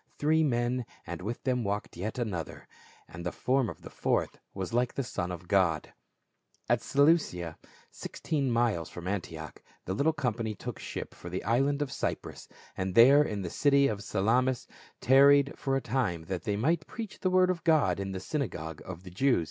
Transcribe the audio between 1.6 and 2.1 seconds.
walked